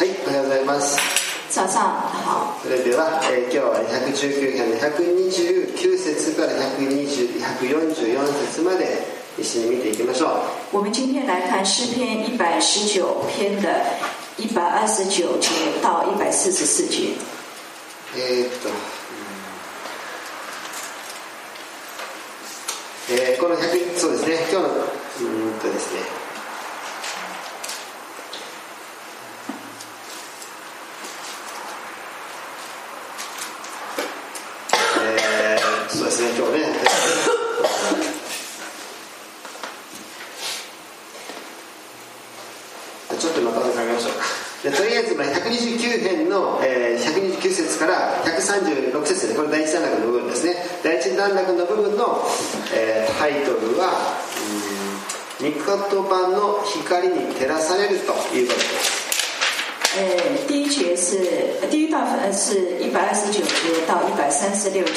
[0.00, 0.96] はい、おはようございます。
[1.50, 1.76] 早上
[2.24, 9.04] 好，それでは、えー今日は119編の129節から120 144節まで
[9.38, 10.28] 一緒に見ていきましょ
[10.72, 10.78] う。
[10.78, 13.84] 我们今天来看诗篇一百十九篇的
[14.38, 15.50] 一百二十九节
[15.82, 17.12] 到一百四十四节。
[18.16, 18.74] えーっと、うん
[23.18, 26.00] えーこの100そうですね、今日のうーんとですね、
[43.20, 44.24] ちょっとまた考えましょうか。
[44.64, 52.22] でとりあえずまあ129編の、えー129節から136節でこれ第一段落の部分ですね第一段落の部分の、
[52.74, 54.20] えータイトルは
[55.40, 59.00] 「うん御言葉の光に照らされる」ということです
[59.96, 61.18] 呃，第一节是
[61.70, 64.92] 第一段呃是一百二十九节到一百三十六节，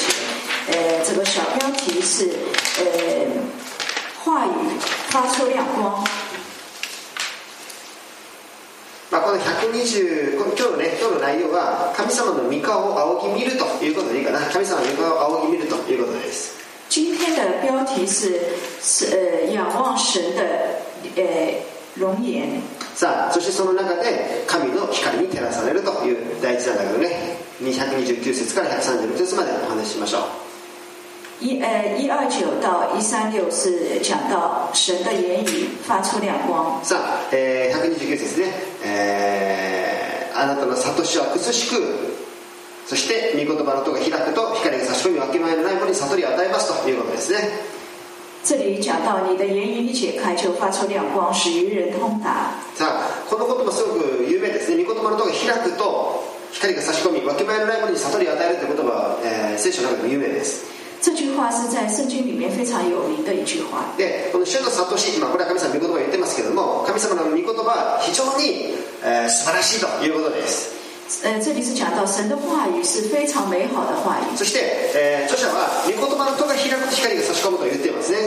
[0.68, 2.28] 呃，这个小标题是
[2.78, 2.84] 呃
[4.22, 4.50] 话语
[5.08, 6.04] 发出亮光。
[9.14, 14.40] まあ、この120この今日のね今日の内容は神様の御顔を仰ぎ見るということでいいかな。
[14.50, 16.58] 神様の御顔を仰ぎ見るということです。
[16.88, 18.42] 今天的标题是
[18.82, 20.42] 是呃仰望神的
[21.14, 21.22] 呃
[21.94, 22.60] 容颜。
[22.96, 27.38] さあそしてその中で神の光に照らされるという第一段落のね。
[27.62, 30.44] 229節から136節までお話ししましょう。
[31.40, 36.82] 一呃一二九到一三六是讲到神的言语发出亮光。
[36.84, 38.52] さあ、えー129節ね、
[38.84, 41.76] えーあなたの悟しは美しく
[42.86, 47.38] そして御言葉の音が開くと光が差し込みわきまえのないものに悟りを与えますということですね。
[48.42, 52.52] 这里讲到你的言语一解开，就发出亮光，使愚人通达。
[52.74, 54.84] さあこの言葉すごく有名ですね。
[54.84, 60.73] 御言葉の音が開くと光が差し込みわきまえのないものに悟りを与えるという言葉は、えー聖書の中でも有名です
[61.04, 63.92] 这句话是在圣经里面非常有名的一句话。
[63.98, 68.72] でこの主の悟し、まあ、これは神様の御言葉を言ってますけども神様の御言葉は非常に、
[69.04, 70.72] えー素晴らしいということです
[71.22, 74.34] 呃，这里是讲到神的话语是非常美好的话语。
[74.34, 74.60] そして、
[74.94, 78.18] えー著者は御言葉の音が開くと光が差し込むと言っていますね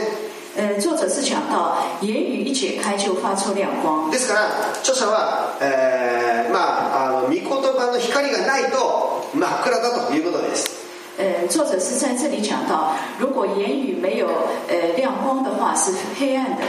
[0.56, 4.08] 呃，作者是讲到言语一解开就发出亮光。
[4.12, 10.78] ですから著者は、えーまあ、あの御言葉の光がないと真っ暗だということです
[11.18, 14.28] 呃，作者是在这里讲到，如果言语没有
[14.68, 16.62] 呃亮光的话，是黑暗的。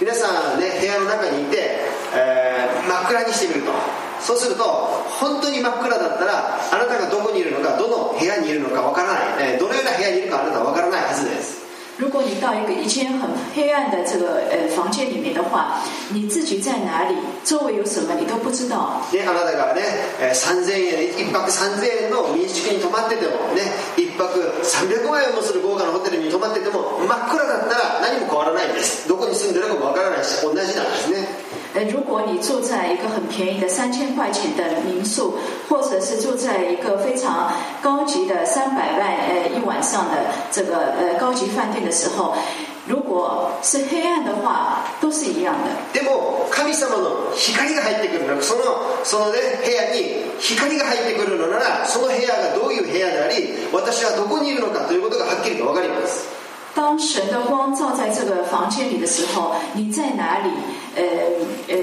[0.00, 1.78] 皆さんね部屋の中にいて、
[2.16, 3.72] えー真っ暗にしてみると。
[4.20, 11.59] そうすると本当に真っ暗だったらあなたがどこにいるのかどの部屋にいるのかわからない、えーどのような部屋にいるかあなたはわからないはずです。
[12.00, 15.76] 如果你到一个一间很黑暗的这个呃房间里面的话，
[16.14, 19.02] 你自己在哪里，周围有什么你都不知道。
[19.12, 19.82] ね、あなたがね、
[20.18, 23.60] えー3000円1泊3000円の民宿に泊まっててもね
[23.96, 35.37] 1泊300万円もする豪華なホテルに泊まってても真っ暗だったら何も変わらないんですどこに住んでるかもわからないし同じなんですね呃，如果你住在一个很便宜的三千块钱的民宿，
[35.69, 40.17] 或者是住在一个非常高级的三百万呃一晚上的
[40.51, 42.33] 这个呃高级饭店的时候，
[42.87, 45.99] 如果是黑暗的话，都是一样的。
[45.99, 48.63] でも神様の光が入ってくるのその
[49.03, 56.27] その、ね、部屋に光が入ってくるのならその部屋がどういう部屋であり私はどこにいるのかということがはっきりと分かります
[56.74, 60.50] 当神的光照在这个房间里的时候，你在哪里，
[60.96, 61.02] 呃
[61.68, 61.76] 呃，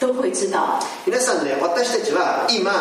[0.00, 0.80] 都会知道。
[1.04, 2.72] 皆さんね私たちは今、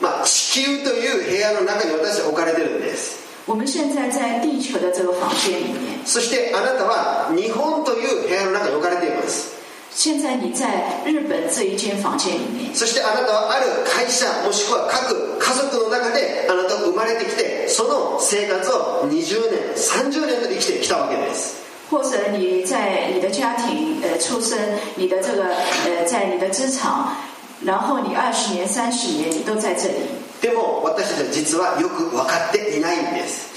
[0.00, 3.24] まあ、地球という部屋の中に私は置かれてるんです。
[3.46, 9.52] 我们现在在地球的这个房间里面，そしてあなたは日本という部屋の中に置かれています
[9.93, 24.55] 现在你在日本这一间房间里面，そしてあなたはある会社もしくは各家族の中であなたは生まれてきてその生活を20年30年と生きてきたわけです或者你在你的家庭呃出生，
[24.95, 27.17] 你的这个呃在你的职场，
[27.65, 29.95] 然后你二十年、三十年你都在这里。
[30.39, 33.52] でも私たちは実はよく分かっていないんです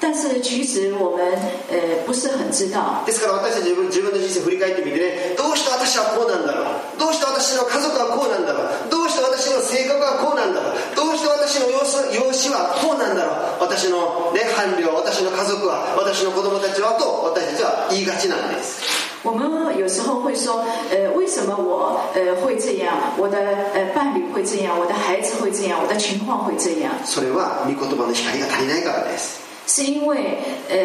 [0.00, 1.20] 但是其实我们
[1.68, 6.98] 呃不是很知道，ですから私たち自分自分の人生振り返ってみてねどうして私はこうなんだろう？
[6.98, 8.88] どうして私の家族はこうなんだろう？
[8.88, 10.96] どうして私の性格はこうなんだろう？
[10.96, 13.68] どうして私の様子容姿はこうなんだろう？
[13.68, 18.80] 私の、ね、伴侶私の家族は私の子供たちはと私たちは言いがちなんです。
[19.22, 23.12] 我们有时候会说，呃，为什么我呃会这样？
[23.18, 23.36] 我的
[23.74, 30.36] 呃伴侣会这样，我的孩子会这样，我的情况会这样，それは御言葉の光が足りないからです是因为
[30.68, 30.76] 呃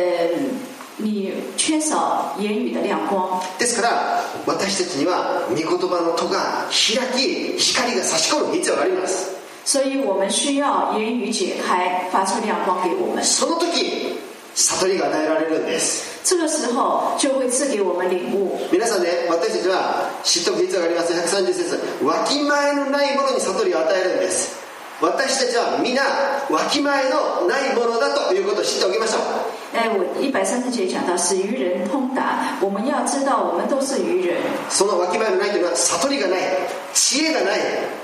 [0.97, 3.41] 你缺少言语的亮光。
[3.57, 9.31] ですから私たちには御言葉の戸が開き光が差し込む必要があります
[9.65, 13.23] 所以我们需要言语解开，发出亮光给我们。
[13.23, 14.19] その時
[14.53, 18.55] 悟りが与えられるんです这个时候就会赐给我们领悟。
[18.71, 24.64] 皆さんね私たちは知っておく必要があります130節わきまえのないものに悟りを与えるんです
[25.01, 26.01] 私たちは皆
[26.50, 29.64] わきまえのないものだということを知っておきましょう。
[29.75, 34.38] 哎，我一百三十节讲到是愚人通达，我们要知道我们都是愚人。
[34.69, 36.39] そのわきまえのないというのは悟りがない
[36.94, 37.60] 知恵がない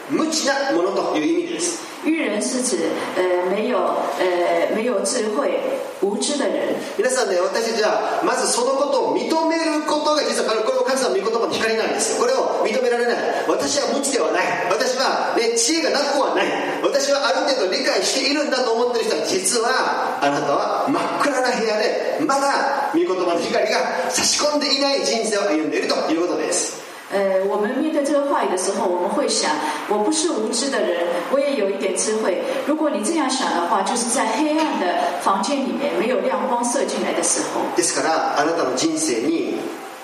[0.09, 1.79] 無知なものという意味です。
[2.03, 2.83] 愚人是指
[3.15, 5.53] 呃没有呃没有智慧、
[6.01, 6.75] 无知的人。
[6.97, 12.19] 皆さんね私たちはまずそのことを認めることが実はこれも神様の御言葉の光なんですよ。
[12.19, 13.15] これを認められない。
[13.47, 14.43] 私は無知ではない。
[14.67, 16.47] 私は、ね、知恵がなくはない。
[16.81, 26.81] 私はある程度理解しているんだと思ってる人は実はあなたは真っ暗な部屋でまだ御言葉の光が差し込んでいない人生を歩んでいるということです
[27.13, 29.51] 呃，我们面对这个话语的时候，我们会想，
[29.89, 32.41] 我不是无知的人，我也有一点智慧。
[32.65, 37.75] 如果你这样想的话，就是在黑暗的房间里面没有亮光射进来的时候。
[37.75, 39.59] ですからあなたの人生に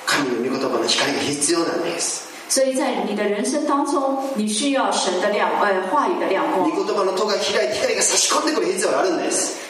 [0.06, 6.69] 神の御言葉の光が必要なんです所以在你的人生当中，你需要神的亮，呃，话语的亮光，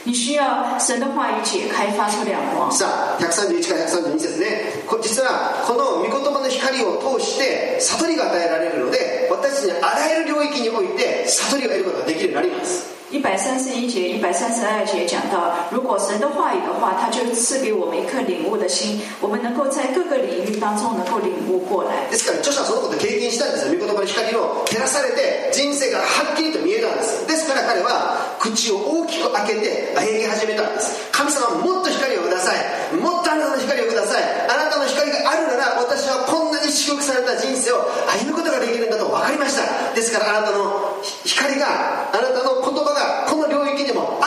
[0.03, 2.71] 你需要神的话语解开，发出亮光。
[2.71, 22.11] さあ131から132節ねこ実はこの御言葉の光を通して悟りが与えられるので私たちにあらゆる領域において悟りを得ることができるようになります一百三十一节、一百三十二节讲到，如果神的话语的话，他就赐给我们一颗领悟的心，我们能够在各个领域当中能够领悟过来。
[22.11, 23.79] ですから著者はそのことを経験したんですよ。
[23.79, 27.25] 御言葉の光を照らされて人生がはっきりと見えたんです。
[27.27, 31.07] ですから彼は口を大きく開けて歩み始めたんです。
[31.15, 37.81] 神様もっと光をくださいもっとあなたの光をくださいあなたの光があるなら私はこんなに祝福された人生を
[38.21, 39.95] 歩むことができるんだと分かりました。
[39.95, 42.76] ですからあなたの光があなたの言葉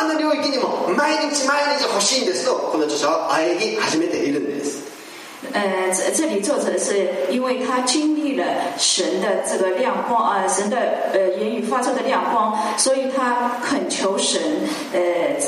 [0.00, 4.88] 域にもあの領域にも毎日毎日欲しいんですとこの著者は歩み始めているんです
[5.52, 8.44] 呃，这这里作者是因为他经历了
[8.78, 10.76] 神的这个亮光啊、神的
[11.12, 14.40] 呃言语发出的亮光，所以他恳求神，
[14.92, 15.00] 呃，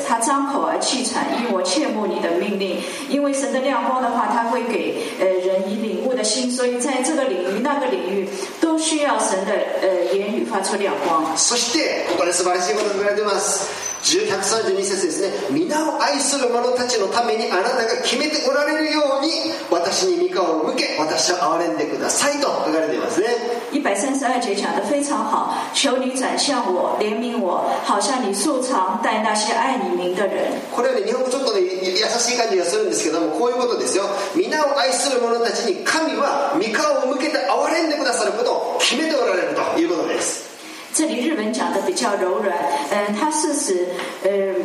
[0.08, 2.81] 他张口而气喘，因我切慕你的命令。
[3.10, 8.26] 因为神的亮光的话，他会给呃人以领悟的心，所以在这个领域、那个领域
[8.60, 9.52] 都需要神的
[9.82, 11.37] 呃言语发出亮光。
[11.37, 15.31] そしてここで素晴らしいことが言われています132節ですね。
[15.50, 19.31] 皆を愛する者たちのためにあなたが決めておられるように
[19.70, 23.28] 私に御顔を向け私を憐れんでくださいと書かれていますね。
[23.70, 30.50] 一百三十二节讲得非常好，求你转向我，怜悯我，好像你素常待那些爱你名的人。
[30.75, 34.04] これはね日本語ちょっとね優しい感じがするんですけどもこういうことですよ。
[34.34, 40.51] 皆を愛する者たちに神は御顔を向けて憐れんでくださることを決めておられるということです
[40.94, 42.56] 这里日文讲的比较柔软，
[42.92, 43.88] 嗯、它是指，
[44.24, 44.56] 呃，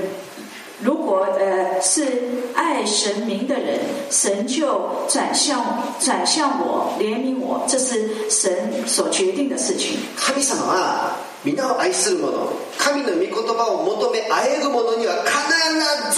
[0.80, 2.06] 如果呃是
[2.54, 3.78] 爱神明的人，
[4.10, 9.98] 神就转向转向我，怜悯我，这是神所决定的事情。
[10.16, 12.32] 神様は皆を愛する者
[12.78, 16.16] 神の御言葉を求めあえぐ者には必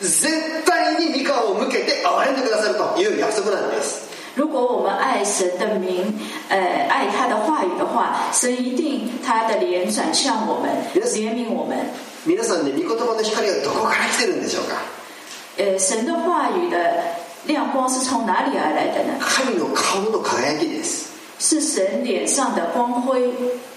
[0.00, 4.04] ず絶対に御顔を向けて憐れんでくださるという約束なんです
[4.36, 6.12] 如果我们爱神的名，
[6.48, 7.36] 呃，爱他的
[7.89, 11.77] 话神一定他的脸转向我们.怜悯我们。
[12.25, 14.75] 皆さんね御言葉の光はどこから来てるんでしょうか？
[15.57, 16.77] 呃，神的话语的
[17.45, 19.19] 亮光是从哪里而来的呢？
[19.19, 21.09] 神の顔の輝きです
[21.39, 23.33] 是神脸上的光辉。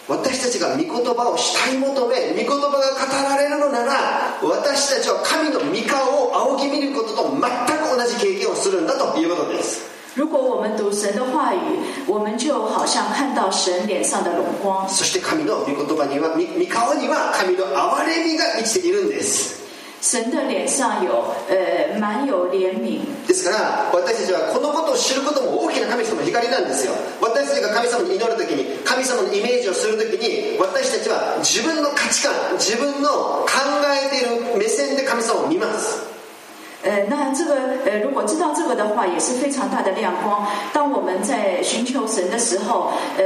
[0.09, 11.59] 私たちが御言葉を慕い求め御言葉が語られるのなら私たちは神の御顔を仰ぎ見ることと全く同じ経験をするんだということです如果我们读神的话语，
[12.07, 14.87] 我们就好像看到神脸上的荣光。
[14.88, 19.62] そして神の御言葉には御御顔には神の憐れみが満ちているんです。
[20.02, 21.12] 神的脸上有
[21.49, 26.92] 呃满有怜悯，ですから私たちはこのことを知ることも大きな神様の光なんですよ。
[27.23, 33.09] 私たちが神様に祈る時に神様のイメージをする時に私たちは自分の価値観自分の
[33.47, 33.49] 考
[33.87, 36.12] えている目線で神様を見ます
[36.84, 40.48] 呃，那这个呃，如果知道这个的话，也是非常大的亮光。
[40.72, 43.24] 当我们在寻求神的时候，呃，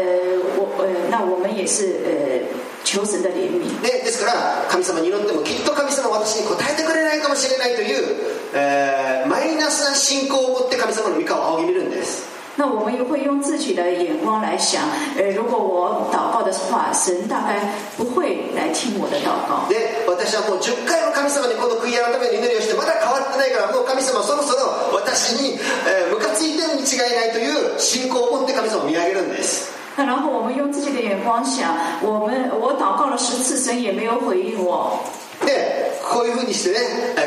[0.58, 2.48] 我呃，那我们也是呃
[2.84, 3.68] 求神的怜悯。
[3.84, 8.16] ね、ですから神様に祈ってもきっと神様は私に答えてくれないかもしれないという、
[8.54, 12.26] えーマイナスな信仰を持って神様の御顔を仰ぎ見るんです
[12.59, 14.81] 那我们也会用自己的眼光来想，
[15.17, 17.61] 呃，如果我祷告的话，神大概
[17.99, 19.69] 不会来听我的祷告。
[19.69, 31.69] で私はもう10回も神様にこの悔い改めの祈りをしてまだ変わってないからもう神様そろそろ私に、えー、ムカついてるに違いないという信仰を持って神様を見上げるんです那然后我们用自己的眼光想，
[32.03, 35.01] 我们我祷告了十次，神也没有回应我。
[35.45, 36.79] でこういうふうにしてね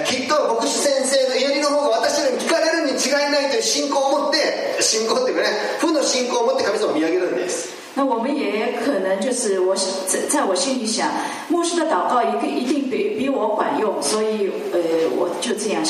[0.05, 2.37] きっと牧師先生の祈りの方が私より
[2.99, 5.47] 違いないという信仰を持って信仰っていうかね
[5.79, 7.69] 負の信仰を持って神様を見上げるんです。
[7.95, 9.75] 那我们也可能就是我
[10.07, 11.09] 在在我心里想，
[11.49, 14.79] 牧师的祷告一定一定比比我管用，所以呃
[15.17, 15.83] 我就这样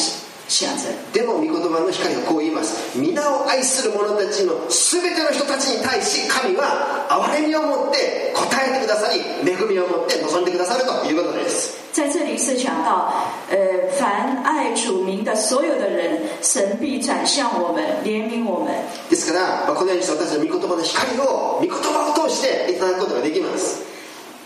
[0.50, 0.90] 想着。
[1.14, 13.12] でも御言葉の光はこう言います皆を愛する者たちの全ての人たちに対し神は憐れみを持って答えてくださり恵みを持って望んでくださるということです在这里是讲到，
[13.50, 13.58] 呃，
[14.00, 18.72] 凡爱主名的所有的人，神必转向我们，怜悯我们。
[19.10, 23.82] ですから、まあ、このようにして私の御言葉の光を御言葉を通していただくことができます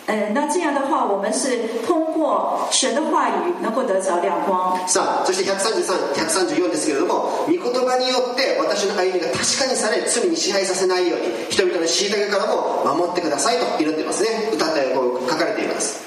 [0.05, 1.57] 呃，那这样的话，我们是
[1.88, 4.77] 通过神的话语能够得着亮光。
[4.88, 16.03] さあそして133、134ですけれども御言葉によって私の歩みが確かにされ罪に支配させないように人々の虐げからも守ってくださいと祈っていますね歌ってこう書かれています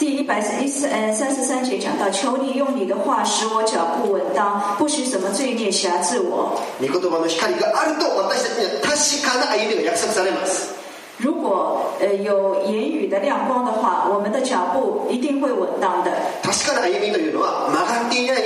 [0.00, 6.58] 第一百一十呃三十三节讲到：求你用你的话使我脚步稳当，不许什么罪孽辖制我。
[6.80, 10.74] 御言葉の光があると私たちには確かな歩みが約束されます
[11.17, 16.11] 如果呃有言语的亮光的话，我们的脚步一定会稳当的。
[16.43, 18.41] 確かな歩みというのは曲がっていない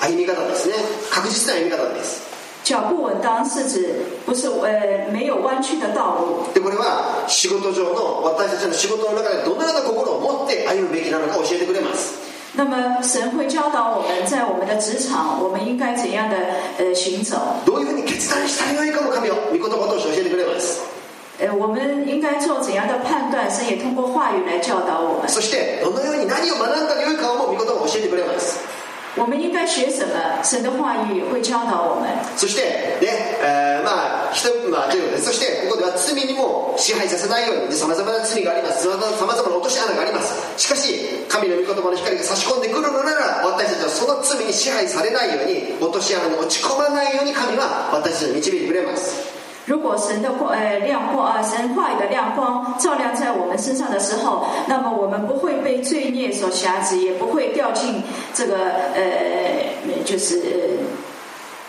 [0.00, 0.74] 歩み方ですね
[1.10, 2.22] 確実な歩み方です
[2.62, 3.88] 脚步稳当是指
[4.24, 6.54] 不是呃没有弯曲的道路。
[6.54, 12.14] でこれは仕事上の私たちの仕事の中でどのような心を持って歩むべきなのか教えてくれます
[12.54, 16.36] 那么神会教导我们，在我们的职场，我们应该怎样的
[16.78, 17.34] 呃行走？
[17.66, 20.80] どういうふうに決断したらよいかも神は御言葉を通して教えてくれます
[21.39, 23.49] 呃，我们应该做怎样的判断？
[23.49, 25.29] 神也通过话语来教导我们。
[25.29, 28.59] そしてどのように何を学んだらよいかをも御言葉を教えてくれます
[29.15, 30.13] 我们应该学什么？
[30.43, 32.09] 神的话语也会教导我们。
[32.35, 32.61] そして
[33.01, 40.93] ね、えーまあ人まあということでそしてここでは罪にも支配させないようにさまざまな罪がありますさまざまな落とし穴がありますしかし
[41.29, 49.36] 神の御言葉の光が差し込んでくるのなら私たちはその罪に支配されないように落とし穴に落ち込まないように神は私たちに導いてくれます
[49.67, 58.01] 如果神的光呃亮光啊、神话语的亮光照亮在我们身上的时候，那么我们不会被罪孽所辖制，也不会掉进
[58.33, 58.55] 这个
[58.95, 59.03] 呃
[60.05, 60.79] 就是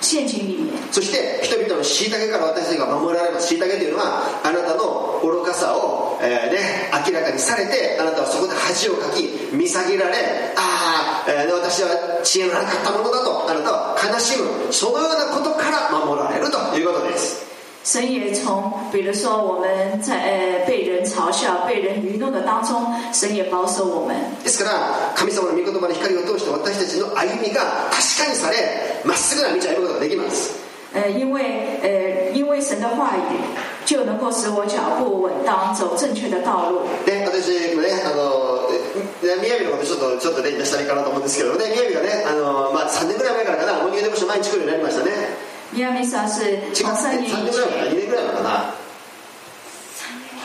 [0.01, 0.73] 陷阱里面。
[0.93, 17.48] そして人々の虐げから私たちが守られます虐げというのはあなたの愚かさを、えーね、明らかにされてあなたはそこで恥をかき見下げられああ、えー私は知恵のなかったものだとあなたは悲しむそのようなことから守られるということです
[17.89, 24.15] 神也从，比如说我们在呃被人嘲笑、被人愚弄的当中，神也保守我们。
[24.45, 30.53] ですから神様の御言葉の光を通して私たちの歩みが確かにされまっすぐな道を歩むことができます
[30.93, 31.41] 呃，因为
[31.81, 33.41] 呃，因为神的话语
[33.87, 36.85] 就能够使我脚步稳当，走正确的道路。
[37.07, 47.93] で私もねあのね宮城のことちょっとちょっと例にしたらいいかなと思うんですけどね宮城がねあの、まあ、3年ぐらい前からかなモーニングデボーション毎日来るようになりましたね米亚米萨是違う从三年3以年ぐらい前かな。
[47.93, 48.09] 前，2年。
[48.09, 48.75] ぐらい前かな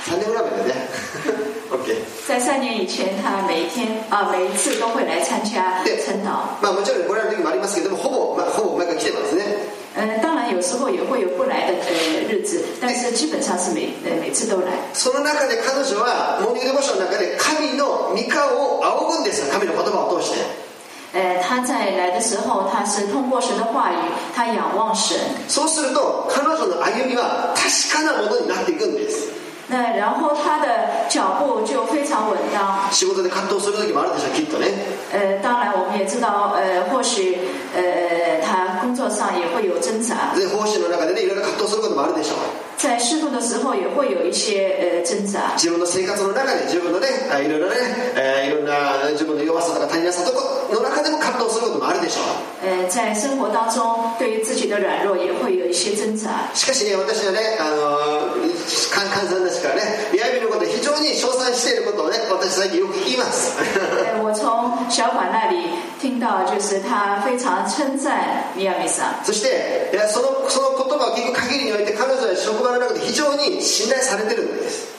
[0.04, 0.90] 3年ぐらい前だね。
[1.74, 1.96] OK
[2.28, 6.60] 在三年以前，他每一天啊、每一次都会来参加で晨祷。
[6.62, 9.44] まあもちろん来られる時もありますけどもほぼ、まあ、ほぼ毎回来てますね。
[9.96, 14.74] 呃，当然有时候也会有不来的呃日子，但是基本上是每呃每次都来。
[14.94, 19.54] その中で彼女はモーニングデボーションの中で神の御顔を仰ぐんですよ。
[19.54, 20.63] 神の言葉を通して
[21.15, 23.97] 呃，他在来的时候，他是通过神的话语，
[24.35, 25.17] 他仰望神。
[25.49, 29.29] そうすると彼女の歩みは確かなものになっていくんです
[29.71, 30.67] 那然后他的
[31.11, 32.91] 脚步就非常稳当。
[32.91, 34.69] 仕事で葛藤する時もあるでしょうきっとね
[35.13, 37.39] 呃，当然我们也知道，呃，或许
[37.75, 45.56] 呃他工作上也会有挣扎，で奉仕の中でねいろいろ葛藤することもあるでしょう 在侍奉的时候也会有一些呃挣扎。
[45.56, 47.76] 自分の生活の中で自分のねあいろいろね、
[48.16, 56.50] えーいろんな自分の弱さとか足りなさとかの中でも葛藤することもあるでしょう呃，在生活当中，对于自己的软弱也会有一些挣扎。
[56.54, 63.56] しかしね私はねあのーか簡単ですからねリアビのことを非常に称賛していることをね私最近よく言います
[64.16, 65.70] 呃， 我从小管那里
[66.02, 69.16] 听到，就是他非常称赞米亚米萨。
[69.24, 74.94] そしてそのその言葉を聞く限りにおいて彼女は職場の中で非常に信頼されてるんです。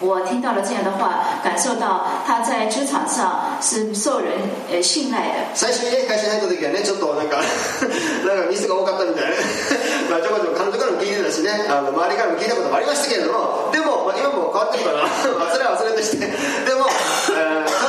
[0.00, 4.30] 我听到了这样的话，感受到他在职场上是受人
[4.70, 5.34] 呃信赖的。
[5.54, 7.42] 最初にね会社に入った時はねちょっとなんか
[8.24, 9.30] なんかミスが多かったみたいな。
[9.30, 9.36] ね
[10.08, 11.50] まあちょこちょこ彼女からも聞いてたしね。
[11.68, 15.02] あの周りからも聞いたこともありましたけれどもでも、まあ、今も変わってるから
[15.34, 16.18] まあそれは忘れとして。
[16.18, 16.30] で
[16.78, 16.86] も、
[17.34, 17.87] えー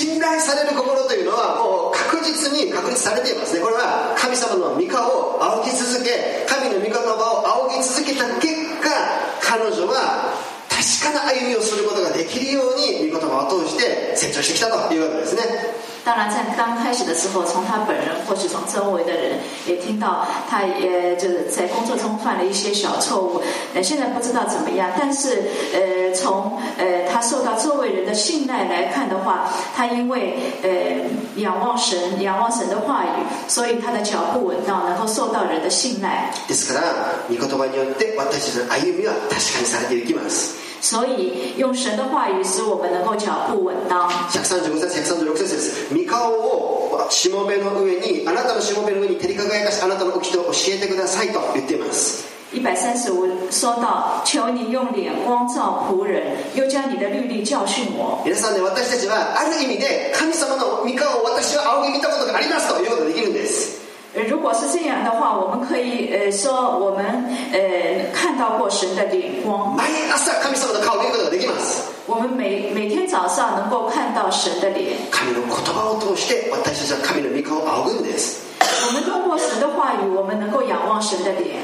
[0.00, 3.60] 信頼される心というのはもう確実に確立されていますね。
[3.60, 8.48] これは神様の御顔を仰ぎ続け神の御言葉を仰ぎ続けた結
[8.80, 8.88] 果
[9.44, 10.32] 彼女は
[10.99, 15.41] 確かな歩みをすることができるように御言葉を通して成長してきたというわけですね
[16.05, 23.41] 当然，在刚开始的时候，从他本人或是从周围的人也听到他也就是在工作中犯了一些小错误。
[23.73, 25.41] 呃，现在不知道怎么样，但是
[25.73, 30.69] 呃，从呃他受到周围人的信赖来看的话，他因为呃
[31.37, 36.31] 仰望神、仰望神的话语，所以他的脚步稳当，能够受到人的信赖。
[36.47, 44.08] ですから 御言葉によって私たちの歩みは確かにされていきます所以用神的话语使我们能够脚步稳当。
[44.30, 56.20] 135節136節です御顔をしもべの上にあなたのしもべの上に照り輝かしあなたの掟を教えてくださいと言っています一百三十五说到：“求你用脸光照仆人，
[56.56, 58.20] 又将你的律例教训我。
[58.24, 63.79] 皆さんね私たちはある意味で神様の御顔を私は仰ぎ見たことがありますということができるんです”呃
[64.28, 67.04] 如果是这样的话，我们可以呃说我们
[67.52, 71.84] 呃看到过神的脸光，毎朝神様の顔を見ることができます。
[72.08, 74.96] 我们每每天早上能够看到神的脸。
[75.12, 78.50] 神の言葉を通して私たちは神の御顔を仰ぐんです。
[78.88, 81.56] 我们通过神的话语，我们能够仰望神的脸，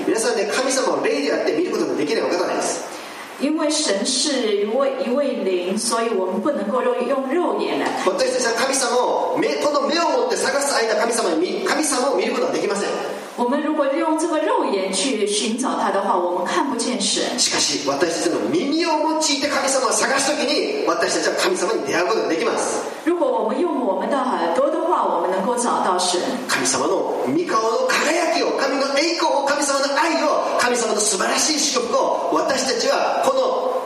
[3.46, 8.12] 因为神是一位一位灵，所以我们不能够用用肉眼来看。
[8.12, 12.90] 私たちは神様を目この目を持って探す間神様に見神様を見ることはできません
[13.37, 17.23] 我们如果用这个肉眼去寻找他的话，我们看不见神。
[17.39, 26.19] しかし私たちの耳を用いて神様を探す時に私たちは神様に出会うことができます如果我们用我们的耳朵的话，我们能够找到神。
[26.47, 33.81] 神様の御顔の輝きを神の栄光を神様の愛を神様の素晴らしい祝福を私たちはこの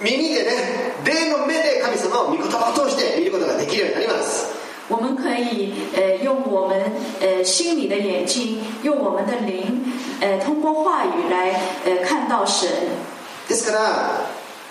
[0.00, 4.53] 耳でね霊の目で神様を御言葉を通して見ることができるようになります
[4.87, 6.79] 我们可以呃用我们
[7.19, 9.83] 呃心里的眼睛，用我们的灵，
[10.21, 12.69] 呃通过话语来呃看到神。
[13.47, 13.79] ですから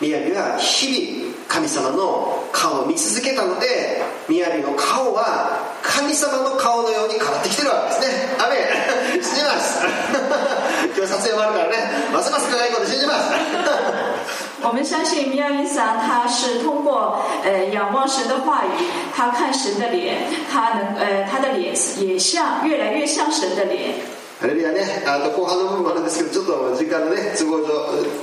[0.00, 8.28] 雅は日々神様の顔を見続けたので雅の顔は神様の顔のように変わってきてるわけですね。
[8.38, 8.56] アメ
[9.18, 9.22] ン。
[9.22, 9.80] 信じます。
[10.96, 11.76] 今日撮影もあるからね。
[12.12, 13.30] ますます輝くこと信じます
[14.63, 18.69] 我们相信米亚伊桑他是通过呃仰望神的话语，
[19.15, 20.17] 他看神的脸，
[20.51, 23.95] 他能呃他的脸也像越来越像神的脸。
[24.41, 27.67] あれやね、あと後半の部分もあるんですけど、ちょっと時間のね、都合上、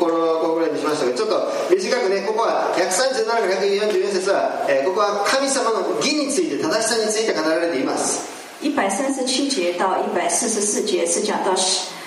[0.01, 8.25] このここぐらいにしましたが、ちょっと短くね、ここは137から144節は、えーここは神様の義について、正しさについて語られています。
[8.63, 11.55] 一百三十七节到一百四十四节是讲到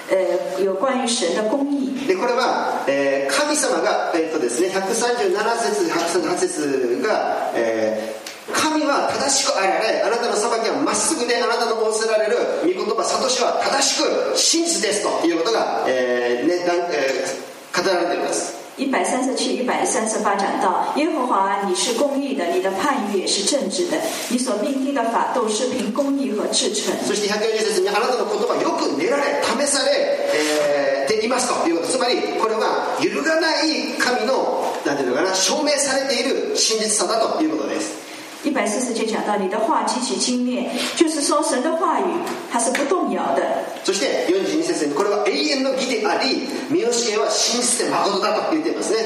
[0.09, 2.07] 是呃有关于神的公义。
[2.07, 16.55] でこれは、えー神様が、えーとですね、137節138節が、えー神は正しくあられあなたの裁きはまっすぐであなたの仰せられる御言葉悟しは正しく真実ですということが、えーね
[16.93, 23.97] えー語られています一百三十七、一百三十八讲到，耶和华你是公義的，你的判語也是正直的，
[24.31, 26.91] 你所命定的法度是凭公義和至誠。
[27.07, 29.93] そして140節にあなたの言葉よく練られ試され、
[30.35, 38.04] えーていますということつまりこれは揺るがない神のなんていうのかな証明されている真実さだということです
[38.44, 42.04] 一百四十节讲到，你的话极其精炼，就是说神的话语
[42.50, 43.44] 它是不动摇的。
[43.84, 49.00] そして42節にこれは永遠の義であり見教えは真実で誠だと言っていますね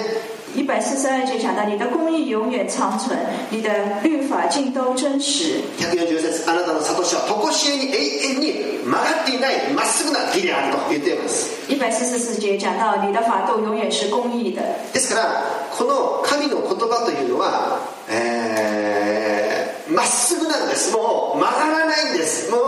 [0.56, 3.18] 一百四十二节讲到，你的公義永遠長存，
[3.50, 5.64] 你的律法盡都真實。
[5.80, 7.98] 140節あなたの悟しは常しえに永
[8.36, 8.54] 遠に
[8.86, 14.62] 曲がっていないまっすぐな義であると言っています一百四十四节讲到，你的法度永遠是公義的。
[14.94, 15.44] ですから
[15.76, 17.80] この神の言葉というのは
[18.11, 20.93] えーまっすぐなんです。
[20.93, 22.51] もう曲がらないんです。
[22.51, 22.61] もう、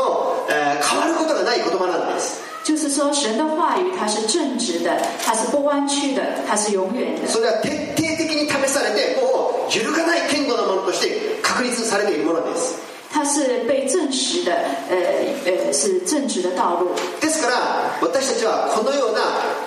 [0.52, 2.40] えー変わることがない言葉なんです。
[2.62, 4.90] 就是说，神的话语它是正直的，
[5.24, 7.26] 它是不弯曲的，它是永遠的。
[7.26, 12.78] それは徹底的に試されてもう揺るがない堅固なものとして確立されているものです。
[13.12, 14.52] 它是被证实的，
[14.88, 14.96] 呃
[15.44, 16.94] 呃，是正直的道路。
[17.20, 19.20] ですから私たちはこのような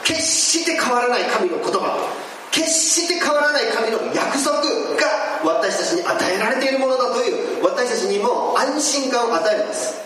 [0.03, 1.97] 決して変わらない神の言葉
[2.54, 9.98] 決して変わらない神の約束が私たちに与えられているものだという私たちにも安心感を与えるんです，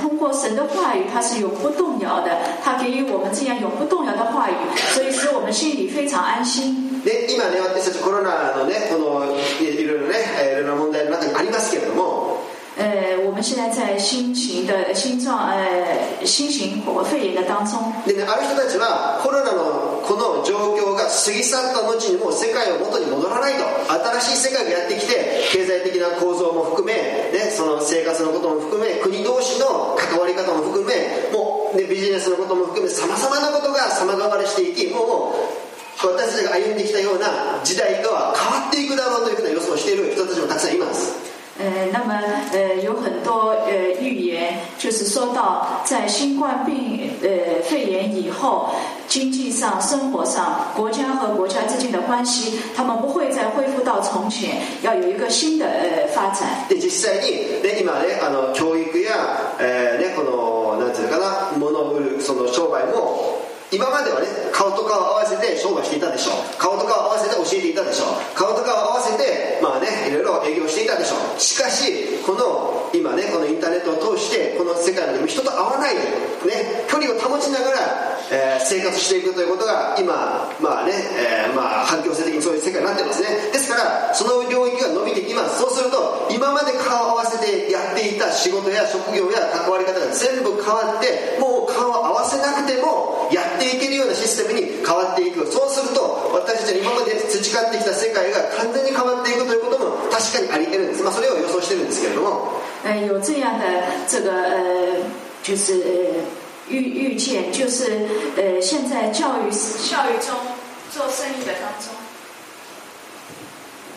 [0.00, 2.30] 通过神的话语，它是永不动摇的，
[2.64, 4.54] 它给予我们这样永不动摇的话语，
[4.94, 7.02] 所以使我们心里非常安心。
[7.04, 12.35] で今ね私たちコロナのねこのいろいろねいろいろな問題の中にありますけれども
[12.76, 23.64] 呃，我们现在在新型的新状呃新型肺炎的当中，でね、ある人たちはコロナのこの状況が過ぎ去った後にもう世界は元に戻らないと。
[24.20, 26.92] 新しい世界がやってきて経済的な構造も含め、
[27.32, 41.35] ね、その生活のことも含め国同士の関わり方も含めもう、ね、ビジネスのことも含めさまざまなことが様変わりしていきもう私たちが歩んできたような時代が変わっていくだろうというふうな予想をしている人たちもたくさんいます。
[41.59, 42.19] 呃，那么
[42.53, 48.69] 呃，有很多呃预言，就是说到在新冠病呃肺炎以后，
[49.07, 56.65] 经济上、生活上，国家和国家之间的关系，他们不会再恢复到从前，要有一个新的呃发展。
[56.69, 63.34] で実際に、ね、今ねあの教育や、えーね、このなんていうのかな物を売るその商売も
[63.72, 66.58] 今まではね顔と顔を合わせて商売していたでしょう。
[66.58, 68.38] 顔と顔を合わせて教えていたでしょう。
[68.38, 71.40] 顔と顔を合わせてまあねいろいろ営業していたでしょう。
[71.40, 76.00] しかしこの今ねこのインターネットを通してこの世界でも人と会わないで
[76.46, 77.78] ね距離を保ちながら、
[78.30, 83.28] えー生活していくということが今まあね、えーまあ反強制的にそういう世界になってますね。
[83.52, 85.60] ですからその領域が伸びてきます。
[85.60, 95.46] そうすると今まで顔を合わせてやっていた仕事や職業や関わり方が全部変わってもう顔を合わせなくてもやってっていけるようなシステムに変わっていく。
[95.50, 102.60] そうすると私たちは今まで培ってきた世界が完全に変わっていくということも確かにあり得るんです、まあ、それを予想してるんですけれども。
[102.84, 103.64] え，有这样的
[104.06, 104.60] 这个呃，
[105.42, 105.82] 就是
[106.68, 110.36] 预预见，就是呃，现在教育教育中
[110.92, 112.05] 做生意的当中。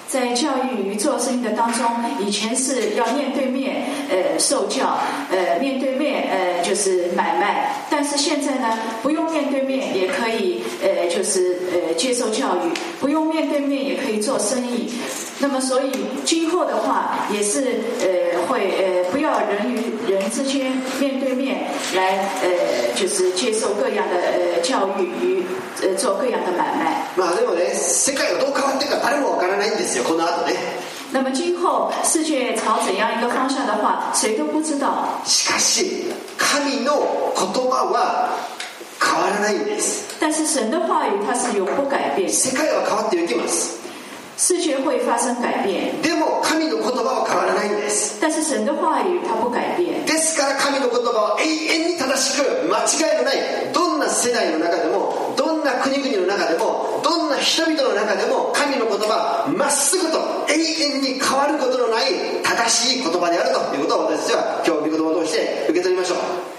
[0.10, 1.86] 在教育与做生意的当中，
[2.20, 4.98] 以前是要面对面呃受教，
[5.30, 14.90] 呃面对面呃就是买卖，但是现在呢，不用面对面也可以呃就是呃接受教育，不用面对面也可以做生意。
[15.42, 15.92] 那么所以
[16.26, 21.49] 今后的话也是呃会呃不要人与人之间面对面
[21.95, 25.45] 来呃就是接受各样的呃教育与
[25.83, 27.07] 呃做各样的买卖。
[27.17, 30.55] まあでもね世界がどう変わっていくか誰もわからないんですよこの後ね
[31.13, 35.21] 那么今后世界朝怎样一个方向的话，谁都不知道。
[35.25, 36.05] しかし
[36.37, 38.31] 神の言葉は
[39.01, 43.79] 変わらないんです但是神的话语它是永不改变，世界は変わっていきます
[44.40, 50.06] 世界会发生改变，でも神の言葉は変わらないんです但是神的话语它不改变。
[50.06, 66.59] ですから神の言葉は永遠に正しく間違いのないどんな世代の中でもどんな国々の中でもどんな人々の中でも神の言葉はまっすぐと永遠に変わることのない正しい言葉であるということを私たちは今日御言葉を通して受け取りましょう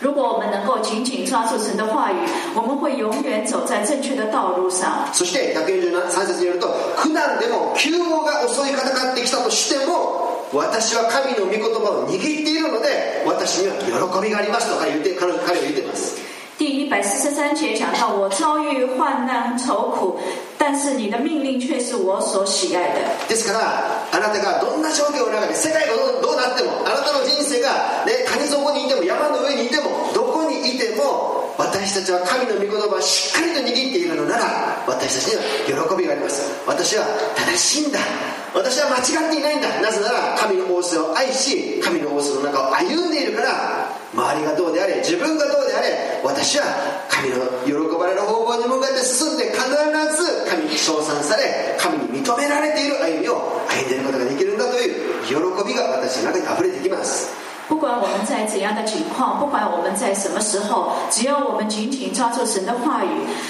[0.00, 2.16] 如果我们能够紧紧抓住神的话语，
[2.54, 4.90] 我们会永远走在正确的道路上。
[5.12, 16.29] そして143節によると苦難でも急報が襲いかかってきたとしても私は神の御言葉を握っているので私には喜びがありますとか言って彼彼は言っています
[16.60, 20.20] 第一百四十三节讲到，我遭遇患難愁苦，
[20.58, 23.00] 但是你的命令却是我所喜愛的。
[23.30, 36.44] ですからあなたがどんな状況の中で世界がどうどうなってもあなたの人生が、ね、谷底にいても山の上にいてもどこにいても私たちは神の御言葉をしっかりと握っているのなら私たちには喜びがあります。
[36.66, 38.00] 私は正しいんだ。
[38.52, 39.80] 私は間違っていないんだ。
[39.80, 46.66] なぜなら神の仰せを愛し神の仰せの中を歩んでいるから周りがどうであれ自分がどうであれ私は
[47.08, 55.34] 神の喜ばれる方向に向かって進んで必ず神に称賛され神に認められている歩みを歩んでいることができるんだという喜
[55.66, 57.49] びが私の中に溢れてきます。
[57.69, 63.09] 不管我们在怎样的情况，不管我们在什么时候，只要我们紧紧抓住神的话语，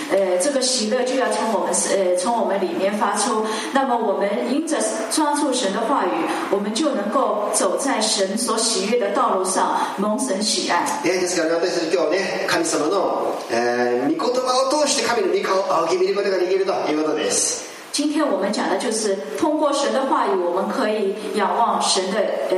[0.09, 3.45] 呃，这个喜乐就要从我们呃从我们里面发出。
[3.73, 4.77] 那么我们因着
[5.11, 6.09] 抓住神的话语，
[6.49, 10.85] 我们就能够走在神所喜悦的道路上，蒙神喜爱。
[11.03, 22.56] えーですから私たち今日ね神様の、えー御言葉を通して神の御顔を仰ぎ見ることができるということです 今天我们讲的就是通过神的话语，我们可以仰望神的呃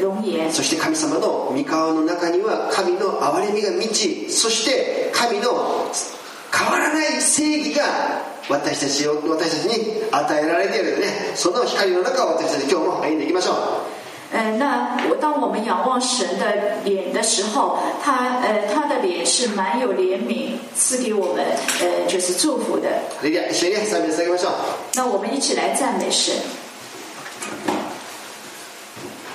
[0.00, 0.50] 容颜。
[0.52, 5.90] そして神様の御顔の中には神の憐れみが満ちそして神の
[6.52, 7.82] 変わらない正義が
[8.48, 13.56] 私たちを私たちに与えられているねその光の中を私たち今日も歩んでいきましょう
[14.33, 21.43] 呃，那我当我们仰望神的脸的时候，他呃他的脸是蛮有怜悯，赐给我们
[21.81, 22.87] 呃就是祝福的。
[23.19, 24.51] それでは一緒に賛美を捧げましょう
[24.95, 26.35] 那我们一起来赞美神。 「